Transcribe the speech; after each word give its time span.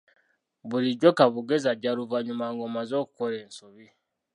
Bulijjo 0.69 1.09
kaabugezi 1.17 1.67
ajja 1.73 1.91
luvannyuma 1.97 2.45
ng'omaze 2.53 2.95
okukola 3.03 3.35
ensobi. 3.45 3.85